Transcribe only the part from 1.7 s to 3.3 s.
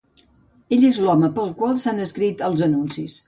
s'han escrit els anuncis.